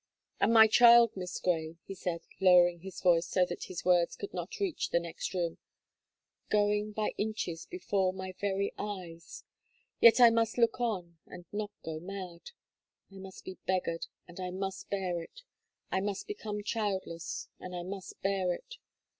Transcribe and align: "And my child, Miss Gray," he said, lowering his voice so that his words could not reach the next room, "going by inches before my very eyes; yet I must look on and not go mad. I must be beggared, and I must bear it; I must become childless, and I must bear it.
"And 0.39 0.51
my 0.51 0.65
child, 0.65 1.11
Miss 1.15 1.39
Gray," 1.39 1.75
he 1.85 1.93
said, 1.93 2.21
lowering 2.39 2.79
his 2.79 2.99
voice 3.01 3.27
so 3.27 3.45
that 3.45 3.65
his 3.65 3.85
words 3.85 4.15
could 4.15 4.33
not 4.33 4.59
reach 4.59 4.89
the 4.89 4.99
next 4.99 5.31
room, 5.35 5.59
"going 6.49 6.91
by 6.91 7.13
inches 7.19 7.67
before 7.67 8.11
my 8.11 8.33
very 8.41 8.73
eyes; 8.79 9.43
yet 9.99 10.19
I 10.19 10.31
must 10.31 10.57
look 10.57 10.79
on 10.81 11.19
and 11.27 11.45
not 11.51 11.69
go 11.83 11.99
mad. 11.99 12.49
I 13.11 13.19
must 13.19 13.45
be 13.45 13.59
beggared, 13.67 14.07
and 14.27 14.39
I 14.39 14.49
must 14.49 14.89
bear 14.89 15.21
it; 15.21 15.43
I 15.91 16.01
must 16.01 16.25
become 16.25 16.63
childless, 16.63 17.47
and 17.59 17.75
I 17.75 17.83
must 17.83 18.19
bear 18.23 18.55
it. 18.55 18.77